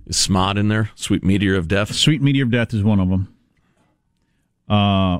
[0.06, 0.90] Is SMOD in there?
[0.94, 1.92] Sweet Meteor of Death?
[1.94, 3.34] Sweet Meteor of Death is one of them.
[4.68, 5.18] Uh,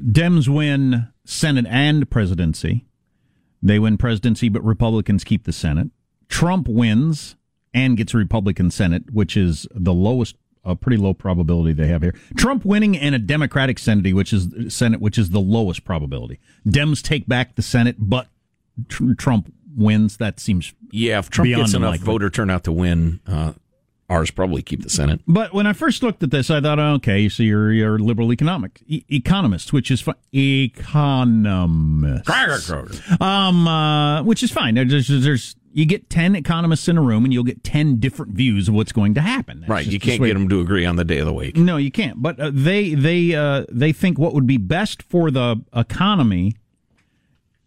[0.00, 2.86] Dems win Senate and presidency.
[3.60, 5.88] They win presidency, but Republicans keep the Senate.
[6.28, 7.36] Trump wins
[7.74, 12.02] and gets a Republican Senate, which is the lowest, a pretty low probability they have
[12.02, 12.14] here.
[12.36, 16.38] Trump winning and a Democratic Senate, which is Senate, which is the lowest probability.
[16.66, 18.28] Dems take back the Senate, but
[18.88, 20.18] tr- Trump wins.
[20.18, 22.04] That seems Yeah, if Trump gets enough unlikely.
[22.06, 23.52] voter turnout to win, uh,
[24.12, 25.20] Ours probably keep the Senate.
[25.26, 28.30] But when I first looked at this, I thought, okay, so you're you're a liberal
[28.30, 30.16] economic e- economist, which is fine.
[30.34, 32.28] Economist.
[33.20, 34.74] Um, uh, which is fine.
[34.74, 38.68] There's, there's you get ten economists in a room, and you'll get ten different views
[38.68, 39.60] of what's going to happen.
[39.60, 41.56] That's Right, you can't get them to agree on the day of the week.
[41.56, 42.20] No, you can't.
[42.20, 46.56] But uh, they they uh, they think what would be best for the economy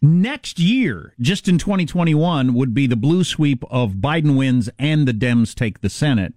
[0.06, 5.12] next year, just in 2021, would be the blue sweep of Biden wins and the
[5.12, 6.34] Dems take the Senate,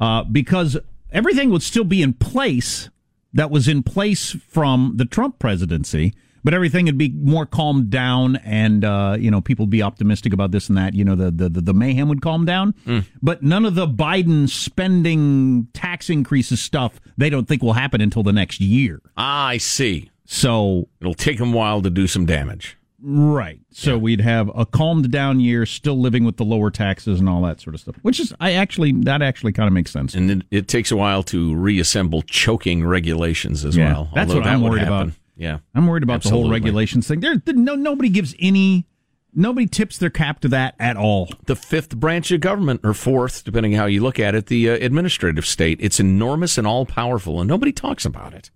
[0.00, 0.78] uh, because
[1.10, 2.88] everything would still be in place
[3.32, 6.14] that was in place from the Trump presidency.
[6.44, 10.32] But everything would be more calmed down, and uh, you know people would be optimistic
[10.32, 10.94] about this and that.
[10.94, 12.72] You know the the the, the mayhem would calm down,
[13.20, 18.22] but none of the Biden spending tax increases stuff they don't think will happen until
[18.22, 19.02] the next year.
[19.16, 20.08] Ah, I see.
[20.26, 22.76] So it'll take them a while to do some damage.
[23.00, 23.60] Right.
[23.70, 27.42] So we'd have a calmed down year, still living with the lower taxes and all
[27.42, 27.94] that sort of stuff.
[28.02, 30.14] Which is, I actually, that actually kind of makes sense.
[30.14, 34.10] And it, it takes a while to reassemble choking regulations as Yeah, well.
[34.14, 34.92] that's although what that I'm worried happen.
[35.08, 35.12] about.
[35.36, 35.58] Yeah.
[35.74, 37.20] I'm worried about the whole regulations thing.
[37.20, 38.86] There, there- no, nobody gives any,
[39.34, 41.28] nobody tips their cap to that at all.
[41.44, 44.72] The fifth branch of government, or fourth, depending how you look at it, the uh,
[44.74, 45.78] administrative state.
[45.82, 48.50] It's enormous and all powerful, and nobody talks about it.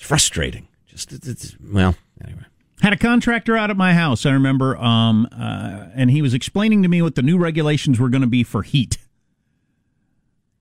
[0.00, 0.66] It's frustrating.
[0.86, 2.44] Just, it's, it's, well, anyway.
[2.80, 6.82] Had a contractor out at my house, I remember, um, uh, and he was explaining
[6.82, 8.96] to me what the new regulations were going to be for heat.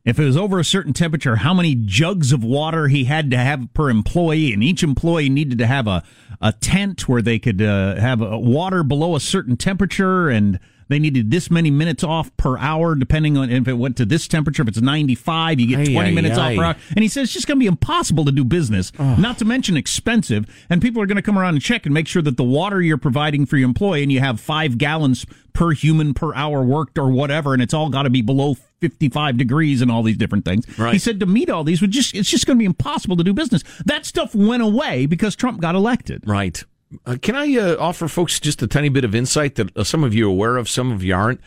[0.03, 3.37] If it was over a certain temperature, how many jugs of water he had to
[3.37, 6.03] have per employee, and each employee needed to have a,
[6.41, 10.99] a tent where they could uh, have uh water below a certain temperature, and they
[10.99, 14.63] needed this many minutes off per hour, depending on if it went to this temperature.
[14.63, 16.75] If it's 95, you get Ay, 20 ay, minutes off per hour.
[16.95, 19.77] And he says it's just going to be impossible to do business, not to mention
[19.77, 20.45] expensive.
[20.69, 22.81] And people are going to come around and check and make sure that the water
[22.81, 26.97] you're providing for your employee and you have five gallons per human per hour worked
[26.97, 30.45] or whatever, and it's all got to be below 55 degrees and all these different
[30.45, 30.65] things.
[30.79, 30.93] Right.
[30.93, 33.23] He said to meet all these would just it's just going to be impossible to
[33.23, 33.63] do business.
[33.85, 36.23] That stuff went away because Trump got elected.
[36.25, 36.63] Right.
[37.05, 40.03] Uh, can I uh, offer folks just a tiny bit of insight that uh, some
[40.03, 41.39] of you are aware of, some of you aren't?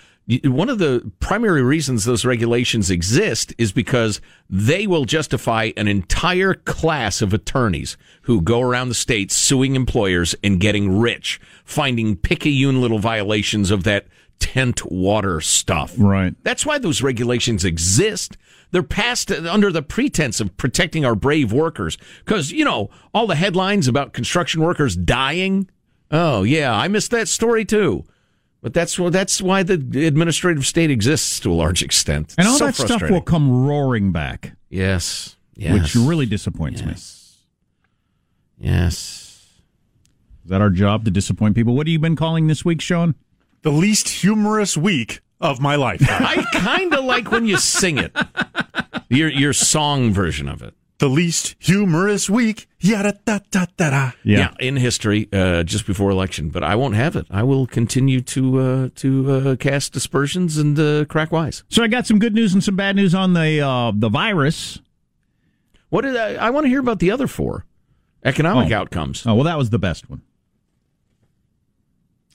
[0.45, 6.55] One of the primary reasons those regulations exist is because they will justify an entire
[6.55, 12.81] class of attorneys who go around the state suing employers and getting rich, finding picayune
[12.81, 14.07] little violations of that
[14.39, 15.95] tent water stuff.
[15.99, 16.35] Right.
[16.45, 18.37] That's why those regulations exist.
[18.73, 21.97] They're passed under the pretense of protecting our brave workers.
[22.25, 25.71] Because, you know, all the headlines about construction workers dying.
[26.11, 28.05] Oh, yeah, I missed that story too.
[28.63, 29.75] But that's wh- that's why the
[30.07, 32.35] administrative state exists to a large extent.
[32.39, 34.53] And all So that stuff will come roaring back.
[34.71, 35.37] Yes.
[35.55, 35.73] Yes.
[35.75, 36.95] Which really disappoints me.
[38.59, 39.49] Yes.
[40.45, 41.75] Is that our job to disappoint people?
[41.75, 43.15] What have you been calling this week, Sean?
[43.63, 46.01] The least humorous week of my life.
[46.09, 48.17] I kind of like when you sing it.
[49.09, 50.75] Your your song version of it.
[50.99, 52.69] the least humorous week.
[52.81, 54.11] Yada da da da da.
[54.25, 56.49] Yeah, in history, uh, just before election.
[56.51, 57.27] But I won't have it.
[57.31, 61.65] I will continue to uh, to uh, cast aspersions and uh, crack wise.
[61.69, 64.79] So I got some good news and some bad news on the uh, the virus.
[65.91, 67.67] What did I, I want to hear about the other four
[68.25, 68.77] economic Oh.
[68.77, 69.27] outcomes?
[69.27, 70.23] Oh well, that was the best one.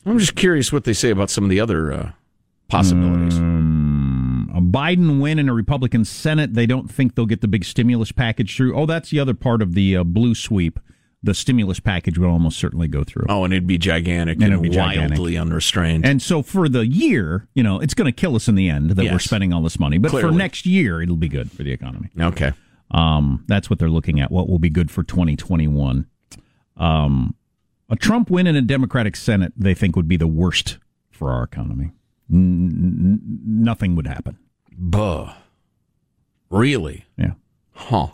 [0.05, 2.11] I'm just curious what they say about some of the other uh,
[2.69, 3.37] possibilities.
[3.37, 6.53] Um, a Biden win in a Republican Senate.
[6.53, 8.75] They don't think they'll get the big stimulus package through.
[8.75, 10.79] Oh, that's the other part of the uh, blue sweep.
[11.23, 13.25] The stimulus package will almost certainly go through.
[13.27, 15.11] Oh, and it'd be gigantic And and, be gigantic.
[15.17, 16.05] wildly unrestrained.
[16.05, 18.91] And so for the year, you know, it's going to kill us in the end
[18.91, 19.97] that we're spending all this money.
[19.97, 22.09] But for next year, it'll be good for the economy.
[22.19, 22.53] okay.
[22.91, 24.31] Um, that's what they're looking at.
[24.31, 26.07] What will be good for 2021?
[26.77, 27.35] Um,
[27.89, 30.77] a Trump win in a Democratic Senate, they think would be the worst
[31.11, 31.91] for our economy.
[32.31, 34.37] N- nothing would happen.
[34.77, 35.33] Buh.
[36.49, 37.05] Really?
[37.17, 37.33] Yeah.
[37.73, 38.07] Huh.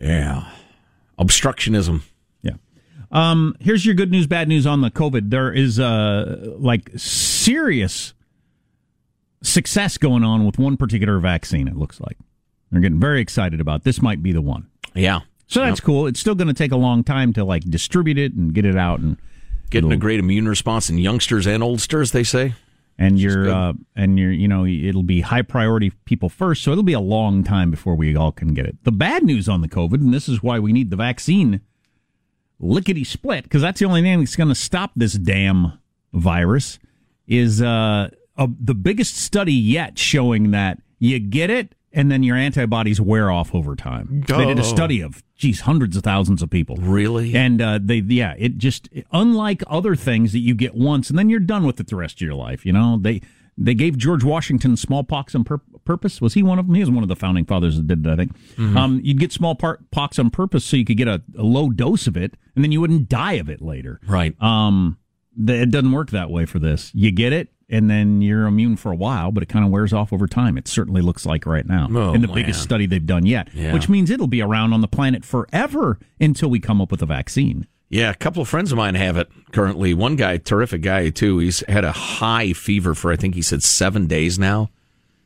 [0.00, 0.50] Yeah.
[1.18, 2.02] Obstructionism.
[2.42, 2.54] Yeah.
[3.10, 5.30] Um, here's your good news, bad news on the COVID.
[5.30, 8.14] There is uh like serious
[9.42, 11.68] success going on with one particular vaccine.
[11.68, 12.16] It looks like
[12.70, 14.00] they're getting very excited about this.
[14.00, 14.68] Might be the one.
[14.94, 15.20] Yeah.
[15.46, 16.06] So that's cool.
[16.06, 18.76] It's still going to take a long time to like distribute it and get it
[18.76, 19.16] out and
[19.70, 22.54] Getting a great immune response in youngsters and oldsters, they say.
[22.98, 26.62] and you're uh, and you're you know it'll be high priority people first.
[26.62, 28.76] So it'll be a long time before we all can get it.
[28.84, 31.62] The bad news on the COVID, and this is why we need the vaccine
[32.60, 35.78] lickety split because that's the only thing that's going to stop this damn
[36.12, 36.78] virus
[37.26, 42.36] is uh, a, the biggest study yet showing that you get it and then your
[42.36, 44.22] antibodies wear off over time.
[44.28, 44.64] They did a Oh.
[44.64, 46.76] study of geez hundreds of thousands of people.
[46.76, 47.34] Really?
[47.34, 51.28] And uh, they, yeah, it just unlike other things that you get once and then
[51.28, 52.64] you're done with it the rest of your life.
[52.66, 53.20] You know, they
[53.58, 56.20] they gave George Washington smallpox on pur- purpose.
[56.20, 56.74] Was he one of them?
[56.76, 58.36] He was one of the founding fathers that did that, I think.
[58.56, 58.76] Mhm.
[58.76, 62.16] Um, you'd get smallpox on purpose so you could get a, a low dose of
[62.16, 64.00] it, and then you wouldn't die of it later.
[64.06, 64.40] Right.
[64.42, 64.96] Um,
[65.46, 66.90] th- it doesn't work that way for this.
[66.94, 69.92] You get it, and then you're immune for a while, but it kind of wears
[69.92, 70.58] off over time.
[70.58, 72.34] It certainly looks like right now, Oh, in the man.
[72.34, 73.72] biggest study they've done yet, Yeah.
[73.72, 77.06] which means it'll be around on the planet forever until we come up with a
[77.06, 77.66] vaccine.
[77.88, 79.94] Yeah, a couple of friends of mine have it currently.
[79.94, 81.38] One guy, terrific guy too.
[81.38, 84.70] He's had a high fever for I think he said seven days now.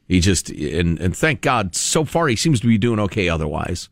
[0.09, 3.29] He just and and thank God so far he seems to be doing okay.
[3.29, 3.89] Otherwise,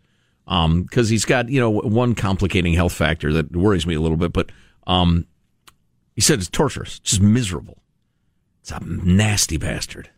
[0.46, 4.16] um, because he's got you know one complicating health factor that worries me a little
[4.16, 4.32] bit.
[4.32, 4.50] But
[4.86, 5.26] um,
[6.14, 7.81] he said it's torturous, just miserable.
[8.62, 10.08] It's a nasty bastard.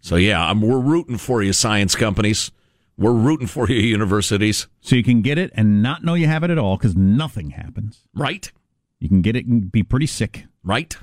[0.00, 2.50] So yeah, I'm, we're rooting for you, science companies.
[2.98, 4.66] We're rooting for you, universities.
[4.80, 7.50] So you can get it and not know you have it at all because nothing
[7.50, 8.00] happens.
[8.14, 8.50] Right.
[8.98, 10.46] You can get it and be pretty sick.
[10.64, 10.96] Right.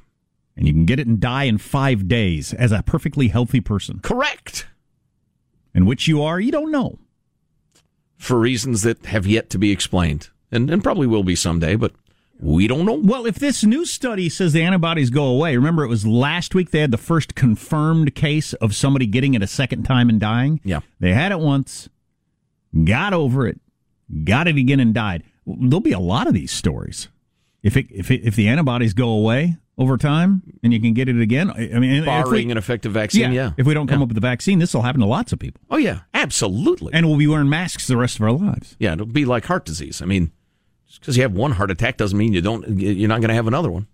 [0.57, 3.99] And you can get it and die in five days as a perfectly healthy person.
[3.99, 4.67] Correct.
[5.73, 6.99] And which you are, you don't know.
[8.19, 11.93] for reasons that have yet to be explained, and, and probably will be someday, but
[12.41, 12.93] we don't know.
[13.03, 16.71] Well, if this new study says the antibodies go away, remember it was last week
[16.71, 20.61] they had the first confirmed case of somebody getting it a second time and dying?
[20.63, 20.79] Yeah.
[20.99, 21.89] They had it once,
[22.85, 23.59] got over it,
[24.23, 25.23] got it again and died.
[25.45, 27.09] There'll be a lot of these stories.
[27.61, 31.09] If it, if it, if the antibodies go away over time and you can get
[31.09, 33.51] it again, I mean, if we- Barring an effective vaccine, yeah.
[33.57, 34.03] If we don't come Yeah.
[34.03, 35.61] up with a vaccine, this will happen to lots of people.
[35.69, 36.93] Oh, yeah, absolutely.
[36.93, 38.77] And we'll be wearing masks the rest of our lives.
[38.79, 40.01] Yeah, it'll be like heart disease.
[40.01, 40.31] I mean,
[40.89, 42.67] just because you have one heart attack doesn't mean you don't.
[42.79, 43.87] You're not going to have another one.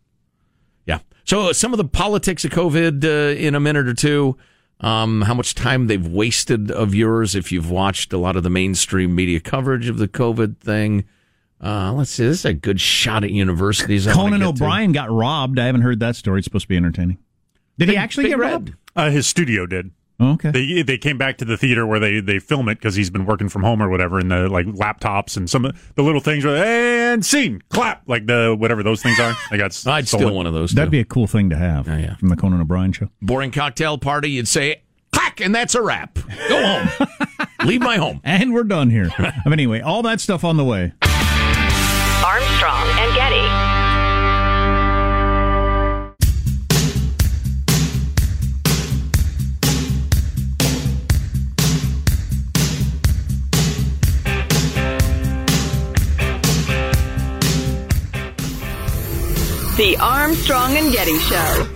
[0.85, 0.99] Yeah.
[1.25, 4.37] So uh, some of the politics of COVID uh, in a minute or two.
[4.81, 8.49] Um, how much time they've wasted of yours if you've watched a lot of the
[8.49, 11.05] mainstream media coverage of the COVID thing.
[11.63, 12.25] Uh, let's see.
[12.25, 14.05] This is a good shot at universities.
[14.05, 14.49] Conan get to.
[14.49, 15.59] O'Brien got robbed.
[15.59, 16.39] I haven't heard that story.
[16.39, 17.19] It's supposed to be entertaining.
[17.77, 18.73] Did he actually get robbed?
[18.95, 19.91] Uh, his studio did.
[20.19, 20.51] Oh, okay.
[20.51, 23.25] They they came back to the theater where they they film it because he's been
[23.25, 26.45] working from home or whatever, and the like laptops and some of the little things.
[26.45, 29.35] Were, and scene clap like the whatever those things are.
[29.51, 29.65] I got.
[29.87, 30.27] I'd stolen.
[30.27, 30.71] steal one of those.
[30.71, 30.91] That'd too.
[30.91, 32.15] be a cool thing to have yeah.
[32.15, 33.09] from the Conan O'Brien show.
[33.21, 34.31] boring cocktail party.
[34.31, 36.17] You'd say clack, and that's a wrap.
[36.49, 37.07] Go home.
[37.65, 38.21] Leave my home.
[38.23, 39.09] And we're done here.
[39.17, 40.93] but anyway, all that stuff on the way.
[42.23, 43.34] Armstrong and Getty.
[59.77, 61.67] The Armstrong and Getty Show.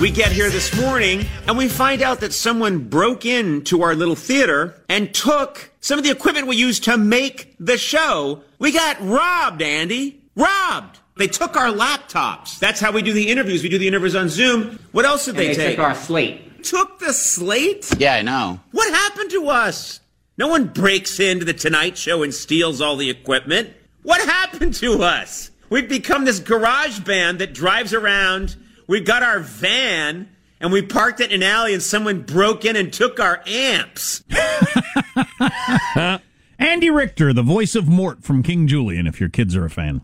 [0.00, 4.14] We get here this morning and we find out that someone broke into our little
[4.14, 8.42] theater and took some of the equipment we used to make the show.
[8.58, 10.20] We got robbed, Andy.
[10.36, 10.98] Robbed.
[11.16, 12.58] They took our laptops.
[12.58, 13.62] That's how we do the interviews.
[13.62, 14.78] We do the interviews on Zoom.
[14.92, 15.76] What else did And they, they take?
[15.76, 16.62] took our slate.
[16.62, 17.90] Took the slate?
[17.98, 18.60] Yeah, I know.
[18.72, 20.00] What happened to us?
[20.36, 23.70] No one breaks into the Tonight Show and steals all the equipment.
[24.06, 25.50] What happened to us?
[25.68, 28.54] We've become this garage band that drives around.
[28.86, 30.28] We got our van
[30.60, 34.22] and we parked it in an alley and someone broke in and took our amps.
[36.60, 40.02] Andy Richter, the voice of Mort from King Julien, if your kids are a fan.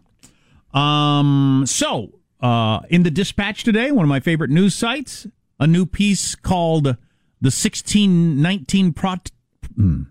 [0.74, 5.28] Um, so, uh, in the Dispatch today, one of my favorite news sites,
[5.61, 6.96] a new piece called The
[7.40, 9.14] 1619 Pro-
[9.76, 10.03] hmm.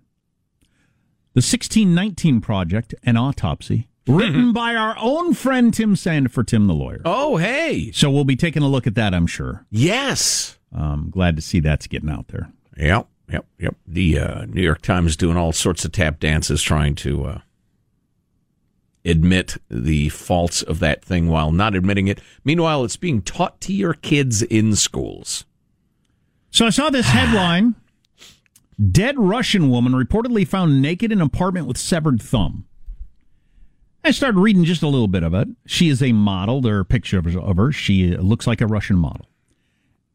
[1.33, 7.01] The 1619 Project, an autopsy, written by our own friend Tim Sandefur Tim the lawyer.
[7.05, 7.91] Oh, hey.
[7.93, 9.65] So we'll be taking a look at that, I'm sure.
[9.69, 10.59] Yes.
[10.75, 12.51] Um, glad to see that's getting out there.
[12.77, 13.07] Yep.
[13.31, 13.45] Yep.
[13.59, 13.75] Yep.
[13.87, 17.39] The uh, New York Times doing all sorts of tap dances trying to uh,
[19.05, 22.19] admit the faults of that thing while not admitting it.
[22.43, 25.45] Meanwhile, it's being taught to your kids in schools.
[26.49, 27.75] So I saw this headline
[28.89, 32.65] Dead Russian woman reportedly found naked in apartment with severed thumb.
[34.03, 35.47] I started reading just a little bit of it.
[35.67, 36.61] She is a model.
[36.61, 37.71] There are pictures of her.
[37.71, 39.27] She uh, looks like a Russian model.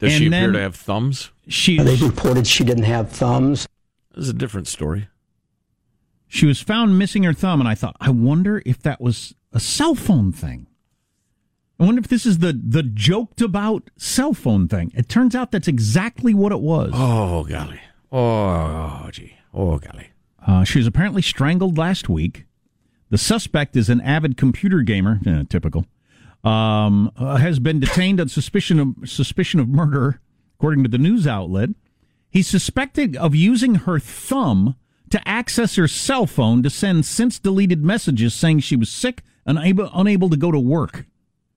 [0.00, 1.30] Does she And appear then to have thumbs?
[1.46, 3.68] She They reported she didn't have thumbs.
[4.14, 5.08] This is a different story.
[6.26, 9.60] She was found missing her thumb, and I thought, I wonder if that was a
[9.60, 10.66] cell phone thing.
[11.78, 14.90] I wonder if this is the the joked about cell phone thing.
[14.94, 16.90] It turns out that's exactly what it was.
[16.94, 17.80] Oh, golly.
[18.12, 19.34] Oh, gee.
[19.52, 20.10] Oh, golly.
[20.46, 22.44] Uh, she was apparently strangled last week.
[23.10, 25.86] The suspect is an avid computer gamer, eh, typical.
[26.44, 30.20] Um, uh, has been detained on suspicion of suspicion of murder,
[30.58, 31.70] according to the news outlet.
[32.30, 34.76] He's suspected of using her thumb
[35.10, 39.58] to access her cell phone to send since deleted messages saying she was sick and
[39.58, 41.06] unable, unable to go to work.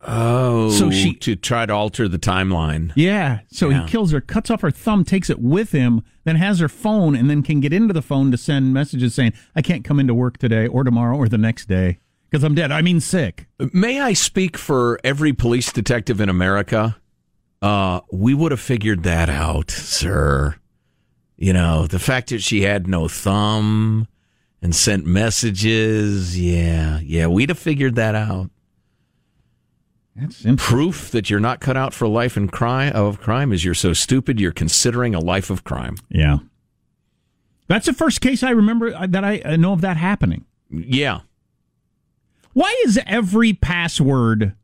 [0.08, 2.92] Oh, So she- to try to alter the timeline.
[2.96, 3.40] Yeah.
[3.52, 3.84] So Yeah.
[3.84, 7.16] he kills her, cuts off her thumb, takes it with him, then has her phone,
[7.16, 10.14] and then can get into the phone to send messages saying, I can't come into
[10.14, 12.72] work today or tomorrow or the next day because I'm dead.
[12.72, 13.48] I mean, sick.
[13.74, 16.96] May I speak for every police detective in America?
[17.62, 20.56] Uh, we would have figured that out, sir.
[21.36, 24.08] You know, the fact that she had no thumb
[24.62, 26.40] and sent messages.
[26.40, 28.50] Yeah, yeah, we'd have figured that out.
[30.20, 33.74] That's proof that you're not cut out for life and crime of crime is you're
[33.74, 35.96] so stupid you're considering a life of crime.
[36.10, 36.40] Yeah.
[37.68, 40.46] That's the first case I remember uh, that I uh, know of that happening.
[40.70, 41.22] Yeah.
[42.54, 44.56] Why is every password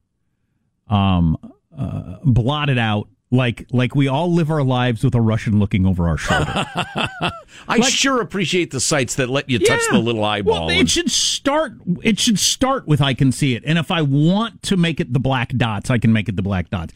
[0.87, 1.37] um,
[1.77, 6.07] uh, blotted out like like we all live our lives with a Russian looking over
[6.07, 6.65] our shoulder?
[7.67, 9.97] I sure appreciate the sites that let you touch Yeah.
[9.97, 10.67] the little eyeball.
[10.67, 11.73] Well, it and- should start.
[12.01, 15.13] It should start with I can see it, and if I want to make it
[15.13, 16.93] the black dots, I can make it the black dots.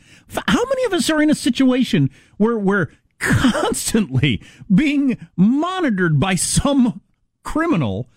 [0.48, 2.88] How many of us are in a situation where we're
[3.20, 4.42] constantly
[4.74, 7.02] being monitored by some
[7.44, 8.10] criminal?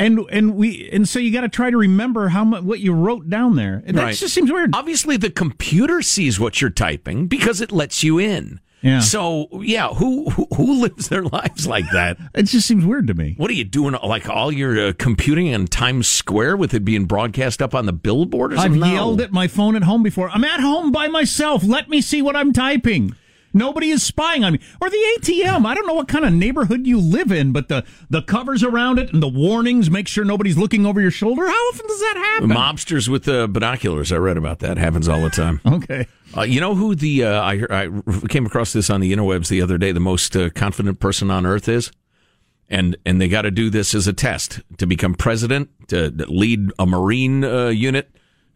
[0.00, 2.92] And and we and so you got to try to remember how much what you
[2.92, 3.82] wrote down there.
[3.86, 4.14] That Right.
[4.16, 4.74] just seems weird.
[4.74, 8.60] Obviously, the computer sees what you're typing because it lets you in.
[8.82, 9.00] Yeah.
[9.00, 12.16] So yeah, who who, who lives their lives like that?
[12.34, 13.34] It just seems weird to me.
[13.36, 13.94] What are you doing?
[14.02, 17.92] Like all your uh, computing in Times Square with it being broadcast up on the
[17.92, 18.80] billboard or I've something?
[18.80, 18.86] No.
[18.92, 20.30] yelled at my phone at home before.
[20.30, 21.62] I'm at home by myself.
[21.62, 23.14] Let me see what I'm typing.
[23.52, 24.60] Nobody is spying on me.
[24.80, 25.66] Or the ATM.
[25.66, 28.98] I don't know what kind of neighborhood you live in, but the, the covers around
[28.98, 31.46] it and the warnings make sure nobody's looking over your shoulder.
[31.46, 32.50] How often does that happen?
[32.50, 34.12] Mobsters with uh, binoculars.
[34.12, 34.78] I read about that.
[34.78, 35.60] Happens all the time.
[35.70, 36.06] Okay.
[36.36, 37.88] Uh, you know who the uh, I, I
[38.28, 39.92] came across this on the interwebs the other day.
[39.92, 41.90] The most uh, confident person on earth is,
[42.68, 46.70] and and they got to do this as a test to become president, to lead
[46.78, 48.10] a Marine uh, unit,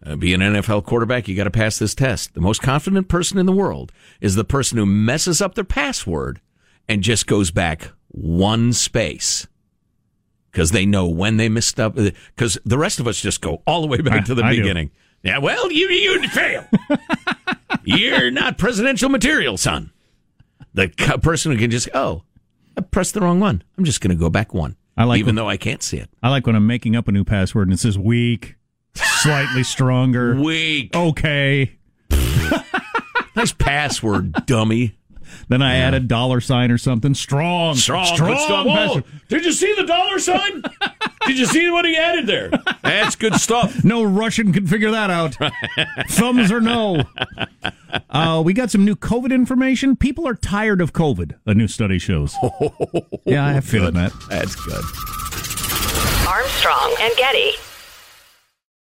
[0.05, 1.29] uh, be an NFL quarterback.
[1.29, 2.35] You got to pass this test.
[2.35, 6.41] The most confident person in the world is the person who messes up their password
[6.89, 9.47] and just goes back one space.
[10.51, 11.97] Because they know when they messed up.
[11.97, 14.91] Because the rest of us just go all the way back to the I beginning.
[15.23, 16.67] Yeah, well, you you fail.
[17.85, 19.91] You're not presidential material, son.
[20.75, 22.23] The co- person who can just, oh,
[22.77, 23.63] I pressed the wrong one.
[23.79, 24.77] I'm just going to go back one.
[24.97, 26.09] I like even when- though I can't see it.
[26.23, 28.57] I like when I'm making up a new password and it says weak,
[29.25, 30.35] slightly stronger.
[30.37, 30.95] Weak.
[30.95, 31.73] Okay.
[33.35, 34.97] Nice password, dummy.
[35.49, 37.15] Then I add a dollar sign or something.
[37.15, 37.77] Strong.
[37.77, 38.31] Strong, Strong.
[38.31, 38.67] good stuff.
[38.67, 40.63] Whoa, did you see the dollar sign?
[41.27, 42.51] did you see what he added there?
[42.83, 43.83] That's good stuff.
[43.83, 45.37] No Russian can figure that out.
[46.11, 47.03] Thumbs or no.
[48.11, 49.97] Uh, we got some new COVID information.
[49.97, 52.37] People are tired of COVID, a new study shows.
[53.25, 54.13] yeah, I have a feeling that.
[54.29, 54.85] That's good.
[56.29, 57.53] Armstrong and Getty.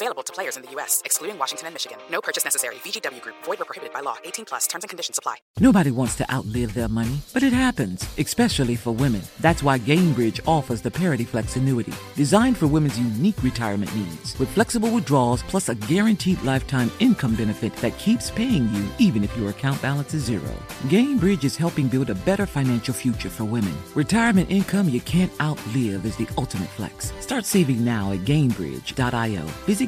[0.00, 1.98] Available to players in the U.S., excluding Washington and Michigan.
[2.08, 2.76] No purchase necessary.
[2.76, 4.14] VGW Group, void were prohibited by law.
[4.22, 5.38] 18 plus terms and conditions apply.
[5.58, 9.22] Nobody wants to outlive their money, but it happens, especially for women.
[9.40, 14.48] That's why Gainbridge offers the Parity Flex annuity, designed for women's unique retirement needs, with
[14.50, 19.50] flexible withdrawals plus a guaranteed lifetime income benefit that keeps paying you even if your
[19.50, 20.54] account balance is zero.
[20.86, 23.74] Gainbridge is helping build a better financial future for women.
[23.96, 27.12] Retirement income you can't outlive is the ultimate flex.
[27.18, 29.42] Start saving now at Gainbridge.io.
[29.66, 29.87] Visit